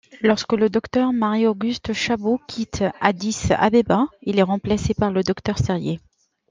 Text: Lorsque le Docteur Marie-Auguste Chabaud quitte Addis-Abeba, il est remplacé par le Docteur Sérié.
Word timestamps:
Lorsque 0.21 0.53
le 0.53 0.67
Docteur 0.71 1.13
Marie-Auguste 1.13 1.93
Chabaud 1.93 2.39
quitte 2.47 2.83
Addis-Abeba, 3.01 4.07
il 4.23 4.39
est 4.39 4.41
remplacé 4.41 4.95
par 4.95 5.11
le 5.11 5.21
Docteur 5.21 5.59
Sérié. 5.59 5.99